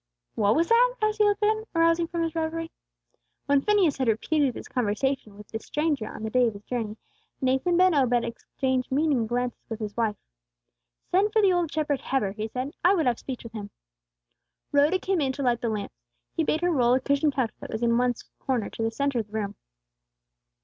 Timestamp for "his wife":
9.79-10.15